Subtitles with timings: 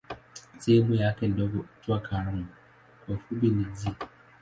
[0.57, 2.45] Sehemu yake ndogo huitwa "gramu"
[3.05, 3.93] kwa kifupi "g".